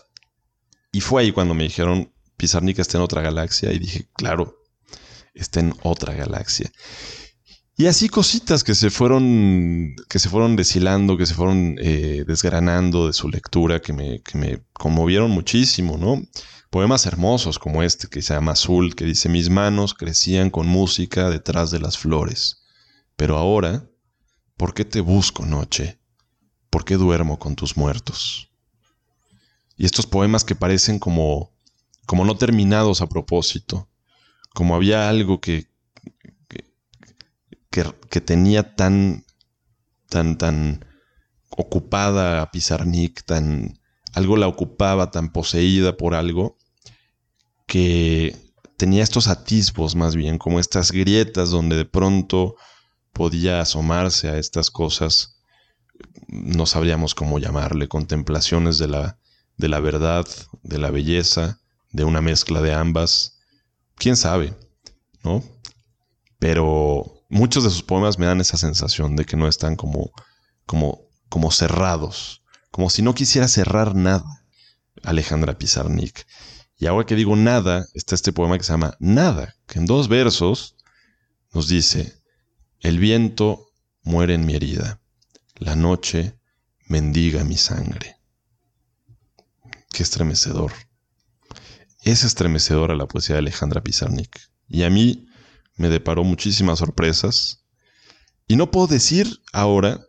Y 0.93 1.01
fue 1.01 1.23
ahí 1.23 1.33
cuando 1.33 1.55
me 1.55 1.65
dijeron, 1.65 2.13
Pizarnik 2.37 2.79
está 2.79 2.99
en 2.99 3.05
otra 3.05 3.23
galaxia. 3.23 3.73
Y 3.73 3.79
dije, 3.79 4.09
claro, 4.15 4.59
está 5.35 5.61
en 5.61 5.75
otra 5.83 6.15
galaxia. 6.15 6.71
Y 7.77 7.87
así 7.87 8.09
cositas 8.09 8.65
que 8.65 8.75
se 8.75 8.91
fueron, 8.91 9.97
que 10.09 10.19
se 10.19 10.29
fueron 10.29 10.57
deshilando, 10.57 11.17
que 11.17 11.27
se 11.27 11.35
fueron 11.35 11.77
eh, 11.81 12.25
desgranando 12.27 13.07
de 13.07 13.15
su 13.15 13.29
lectura, 13.29 13.81
que 13.81 13.95
me, 13.95 14.21
que 14.23 14.37
me 14.37 14.63
conmovieron 14.75 15.31
muchísimo, 15.31 15.97
¿no? 15.97 16.23
Poemas 16.71 17.07
hermosos 17.07 17.59
como 17.59 17.83
este 17.83 18.09
que 18.09 18.23
se 18.23 18.35
llama 18.35 18.53
Azul, 18.53 18.95
que 18.95 19.05
dice, 19.05 19.29
mis 19.29 19.51
manos 19.51 19.95
crecían 19.95 20.51
con 20.51 20.67
música 20.67 21.31
detrás 21.31 21.71
de 21.71 21.81
las 21.81 21.99
flores. 21.99 22.63
Pero 23.17 23.39
ahora, 23.39 23.89
¿por 24.57 24.75
qué 24.75 24.85
te 24.85 25.01
busco 25.01 25.45
noche? 25.45 25.99
¿Por 26.73 26.87
qué 26.87 26.97
duermo 26.97 27.39
con 27.39 27.55
tus 27.55 27.77
muertos? 27.77 28.49
Y 29.77 29.85
estos 29.85 30.07
poemas 30.07 30.43
que 30.43 30.55
parecen 30.55 30.99
como, 30.99 31.53
como 32.07 32.25
no 32.25 32.39
terminados 32.39 33.03
a 33.03 33.09
propósito, 33.11 33.91
como 34.55 34.75
había 34.75 35.11
algo 35.11 35.39
que, 35.39 35.69
que, 37.69 38.21
tenía 38.23 38.75
tan, 38.75 39.27
tan, 40.09 40.39
tan 40.39 40.87
ocupada 41.51 42.41
a 42.41 42.51
Pizarnik, 42.51 43.23
tan, 43.23 43.79
algo 44.15 44.39
la 44.39 44.49
ocupaba, 44.49 45.11
tan 45.11 45.31
poseída 45.31 45.99
por 45.99 46.15
algo, 46.15 46.57
que 47.67 48.35
tenía 48.79 49.03
estos 49.03 49.29
atisbos 49.29 49.95
más 49.95 50.17
bien, 50.17 50.39
como 50.39 50.59
estas 50.59 50.91
grietas 50.91 51.51
donde 51.51 51.77
de 51.77 51.85
pronto 51.85 52.57
podía 53.13 53.61
asomarse 53.61 54.31
a 54.31 54.39
estas 54.39 54.71
cosas, 54.71 55.42
no 56.29 56.67
sabríamos 56.67 57.15
cómo 57.15 57.39
llamarle, 57.39 57.89
contemplaciones 57.89 58.79
de 58.79 58.89
la, 58.89 59.19
de 59.57 59.69
la 59.69 59.81
verdad, 59.81 60.27
de 60.63 60.79
la 60.79 60.91
belleza, 60.91 61.61
de 61.91 62.05
una 62.05 62.21
mezcla 62.21 62.61
de 62.61 62.75
ambas, 62.75 63.39
quién 63.97 64.17
sabe, 64.17 64.55
¿no? 65.23 65.43
Pero 66.39 67.25
muchos 67.29 67.65
de 67.65 67.71
sus 67.71 67.83
poemas 67.83 68.19
me 68.19 68.27
dan 68.27 68.41
esa 68.41 68.57
sensación 68.57 69.17
de 69.17 69.25
que 69.25 69.37
no 69.37 69.49
están 69.49 69.77
como, 69.77 70.11
como, 70.67 71.03
como 71.29 71.51
cerrados, 71.51 72.43
como 72.71 72.91
si 72.91 73.03
no 73.03 73.15
quisiera 73.15 73.49
cerrar 73.49 73.95
nada. 73.95 74.43
Alejandra 75.03 75.59
Pizarnik. 75.59 76.27
Y 76.79 76.87
ahora 76.87 77.07
que 77.07 77.15
digo 77.15 77.37
nada, 77.37 77.87
está 77.95 78.15
este 78.15 78.33
poema 78.33 78.59
que 78.59 78.65
se 78.65 78.73
llama 78.73 78.97
Nada, 78.99 79.55
que 79.67 79.79
en 79.79 79.87
dos 79.87 80.09
versos 80.09 80.77
nos 81.53 81.69
dice, 81.69 82.15
el 82.81 82.99
viento 82.99 83.69
muere 84.03 84.35
en 84.35 84.47
mi 84.47 84.55
herida, 84.55 85.01
la 85.63 85.77
noche 85.77 86.37
mendiga 86.89 87.45
mi 87.45 87.57
sangre. 87.57 88.17
Qué 89.93 90.03
estremecedor. 90.03 90.73
Es 92.03 92.25
estremecedora 92.25 92.97
la 92.97 93.07
poesía 93.07 93.37
de 93.37 93.41
Alejandra 93.41 93.81
Pizarnik. 93.81 94.41
Y 94.67 94.83
a 94.83 94.91
mí 94.91 95.29
me 95.77 95.89
deparó 95.89 96.25
muchísimas 96.25 96.81
sorpresas. 96.81 97.65
Y 98.49 98.57
no 98.57 98.73
puedo 98.73 98.89
decir 98.89 99.41
ahora 99.53 100.01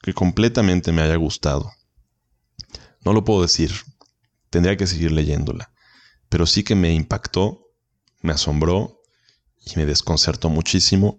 que 0.00 0.14
completamente 0.14 0.92
me 0.92 1.02
haya 1.02 1.16
gustado. 1.16 1.72
No 3.04 3.12
lo 3.12 3.24
puedo 3.24 3.42
decir. 3.42 3.72
Tendría 4.48 4.76
que 4.76 4.86
seguir 4.86 5.10
leyéndola. 5.10 5.72
Pero 6.28 6.46
sí 6.46 6.62
que 6.62 6.76
me 6.76 6.94
impactó, 6.94 7.66
me 8.20 8.32
asombró 8.32 9.02
y 9.58 9.76
me 9.76 9.86
desconcertó 9.86 10.50
muchísimo. 10.50 11.18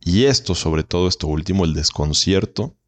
Y 0.00 0.24
esto, 0.24 0.54
sobre 0.54 0.82
todo 0.82 1.08
esto 1.08 1.26
último, 1.26 1.66
el 1.66 1.74
desconcierto, 1.74 2.78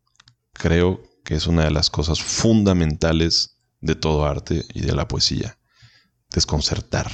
creo 0.59 1.03
que 1.25 1.35
es 1.35 1.47
una 1.47 1.65
de 1.65 1.71
las 1.71 1.91
cosas 1.91 2.21
fundamentales 2.21 3.59
de 3.81 3.95
todo 3.95 4.27
arte 4.27 4.65
y 4.75 4.81
de 4.81 4.95
la 4.95 5.09
poesía. 5.09 5.59
Desconcertar 6.31 7.11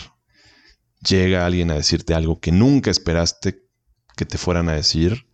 llega 1.04 1.46
alguien 1.46 1.70
a 1.70 1.74
decirte 1.74 2.14
algo 2.14 2.40
que 2.40 2.52
nunca 2.52 2.90
esperaste 2.90 3.62
que 4.16 4.24
te 4.24 4.38
fueran 4.38 4.68
a 4.68 4.74
decir, 4.74 5.26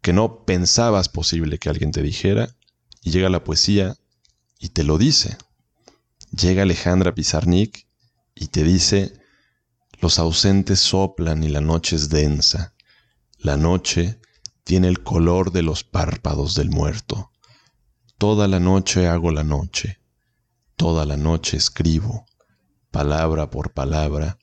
que 0.00 0.12
no 0.12 0.44
pensabas 0.44 1.08
posible 1.08 1.58
que 1.58 1.68
alguien 1.68 1.92
te 1.92 2.02
dijera, 2.02 2.56
y 3.02 3.10
llega 3.10 3.28
la 3.28 3.44
poesía 3.44 3.96
y 4.58 4.70
te 4.70 4.84
lo 4.84 4.98
dice. 4.98 5.36
Llega 6.32 6.62
Alejandra 6.62 7.14
Pizarnik 7.14 7.86
y 8.34 8.48
te 8.48 8.62
dice, 8.62 9.12
los 10.00 10.18
ausentes 10.18 10.80
soplan 10.80 11.44
y 11.44 11.48
la 11.48 11.60
noche 11.60 11.96
es 11.96 12.08
densa. 12.08 12.74
La 13.38 13.56
noche 13.56 14.19
tiene 14.70 14.86
el 14.86 15.02
color 15.02 15.50
de 15.50 15.64
los 15.64 15.82
párpados 15.82 16.54
del 16.54 16.70
muerto. 16.70 17.32
Toda 18.18 18.46
la 18.46 18.60
noche 18.60 19.08
hago 19.08 19.32
la 19.32 19.42
noche. 19.42 19.98
Toda 20.76 21.04
la 21.04 21.16
noche 21.16 21.56
escribo, 21.56 22.24
palabra 22.92 23.50
por 23.50 23.72
palabra, 23.72 24.38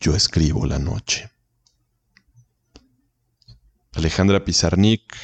yo 0.00 0.14
escribo 0.14 0.66
la 0.66 0.78
noche. 0.78 1.30
Alejandra 3.94 4.44
Pizarnik 4.44 5.16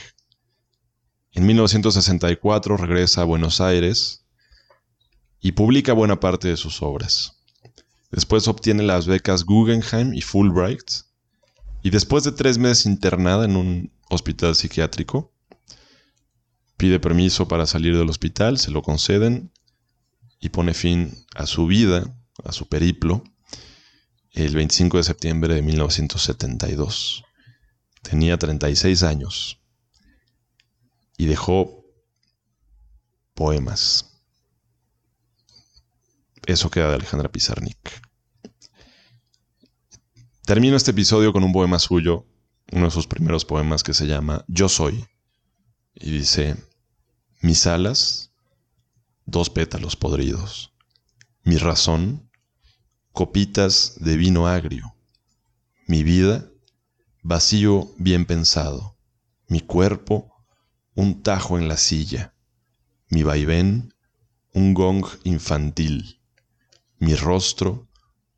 en 1.32 1.44
1964 1.44 2.78
regresa 2.78 3.20
a 3.20 3.24
Buenos 3.24 3.60
Aires 3.60 4.24
y 5.38 5.52
publica 5.52 5.92
buena 5.92 6.18
parte 6.18 6.48
de 6.48 6.56
sus 6.56 6.80
obras. 6.80 7.42
Después 8.10 8.48
obtiene 8.48 8.84
las 8.84 9.06
becas 9.06 9.44
Guggenheim 9.44 10.14
y 10.14 10.22
Fulbright 10.22 10.90
y 11.82 11.90
después 11.90 12.24
de 12.24 12.32
tres 12.32 12.56
meses 12.56 12.86
internada 12.86 13.44
en 13.44 13.56
un 13.56 13.93
hospital 14.10 14.54
psiquiátrico, 14.54 15.32
pide 16.76 17.00
permiso 17.00 17.48
para 17.48 17.66
salir 17.66 17.96
del 17.96 18.10
hospital, 18.10 18.58
se 18.58 18.70
lo 18.70 18.82
conceden 18.82 19.52
y 20.40 20.50
pone 20.50 20.74
fin 20.74 21.24
a 21.34 21.46
su 21.46 21.66
vida, 21.66 22.16
a 22.44 22.52
su 22.52 22.68
periplo, 22.68 23.24
el 24.32 24.54
25 24.54 24.96
de 24.98 25.04
septiembre 25.04 25.54
de 25.54 25.62
1972. 25.62 27.24
Tenía 28.02 28.36
36 28.36 29.02
años 29.04 29.60
y 31.16 31.26
dejó 31.26 31.84
poemas, 33.34 34.20
eso 36.46 36.70
queda 36.70 36.90
de 36.90 36.96
Alejandra 36.96 37.30
Pizarnik. 37.30 38.02
Termino 40.44 40.76
este 40.76 40.90
episodio 40.90 41.32
con 41.32 41.42
un 41.42 41.52
poema 41.52 41.78
suyo, 41.78 42.26
uno 42.74 42.86
de 42.86 42.90
sus 42.90 43.06
primeros 43.06 43.44
poemas 43.44 43.84
que 43.84 43.94
se 43.94 44.08
llama 44.08 44.44
Yo 44.48 44.68
soy. 44.68 45.06
Y 45.94 46.10
dice, 46.10 46.56
mis 47.40 47.68
alas, 47.68 48.32
dos 49.26 49.48
pétalos 49.48 49.94
podridos. 49.94 50.72
Mi 51.44 51.56
razón, 51.56 52.28
copitas 53.12 53.94
de 54.00 54.16
vino 54.16 54.48
agrio. 54.48 54.96
Mi 55.86 56.02
vida, 56.02 56.50
vacío 57.22 57.92
bien 57.96 58.26
pensado. 58.26 58.96
Mi 59.46 59.60
cuerpo, 59.60 60.34
un 60.96 61.22
tajo 61.22 61.58
en 61.58 61.68
la 61.68 61.76
silla. 61.76 62.34
Mi 63.08 63.22
vaivén, 63.22 63.94
un 64.52 64.74
gong 64.74 65.06
infantil. 65.22 66.20
Mi 66.98 67.14
rostro, 67.14 67.88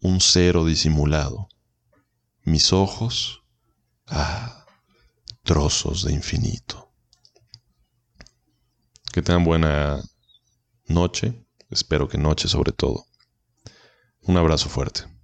un 0.03 0.21
cero 0.21 0.67
disimulado. 0.67 1.49
Mis 2.45 2.75
ojos, 2.75 3.46
ah, 4.09 4.65
trozos 5.43 6.05
de 6.05 6.13
infinito. 6.13 6.91
Que 9.13 9.23
tengan 9.23 9.45
buena 9.45 10.03
noche, 10.87 11.47
espero 11.71 12.09
que 12.09 12.19
noche 12.19 12.49
sobre 12.49 12.73
todo. 12.73 13.07
Un 14.23 14.37
abrazo 14.37 14.69
fuerte. 14.69 15.16